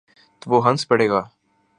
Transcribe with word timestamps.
تو 0.39 0.45
وہ 0.51 0.57
ہنس 0.65 0.81
پڑے 0.89 1.07
گا۔ 1.09 1.21